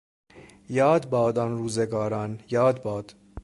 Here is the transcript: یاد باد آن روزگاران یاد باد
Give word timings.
یاد 0.69 1.09
باد 1.09 1.37
آن 1.39 1.57
روزگاران 1.57 2.41
یاد 2.49 2.81
باد 2.83 3.15